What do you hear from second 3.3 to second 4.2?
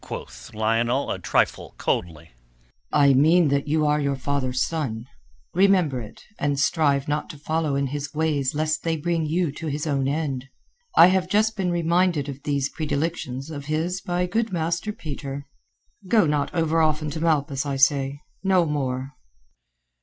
that you are your